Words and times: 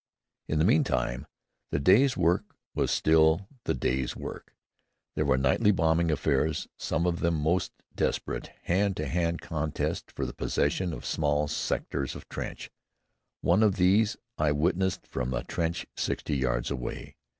In 0.47 0.57
the 0.57 0.65
mean 0.65 0.83
time 0.83 1.27
the 1.69 1.77
day's 1.79 2.17
work 2.17 2.55
was 2.73 2.89
still 2.89 3.47
the 3.65 3.75
day's 3.75 4.15
work. 4.15 4.55
There 5.13 5.25
were 5.27 5.37
nightly 5.37 5.69
bombing 5.69 6.09
affairs, 6.09 6.67
some 6.75 7.05
of 7.05 7.19
them 7.19 7.35
most 7.35 7.71
desperate 7.93 8.47
hand 8.63 8.97
to 8.97 9.05
hand 9.07 9.41
contests 9.41 10.11
for 10.11 10.25
the 10.25 10.33
possession 10.33 10.91
of 10.91 11.05
small 11.05 11.47
sectors 11.47 12.15
of 12.15 12.27
trench. 12.29 12.71
One 13.41 13.61
of 13.61 13.75
these 13.75 14.17
I 14.39 14.53
witnessed 14.53 15.05
from 15.05 15.35
a 15.35 15.43
trench 15.43 15.85
sixty 15.95 16.35
yards 16.35 16.71
away. 16.71 17.15